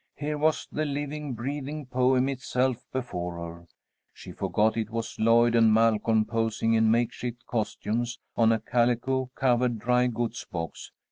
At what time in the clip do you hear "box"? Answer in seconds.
10.51-10.91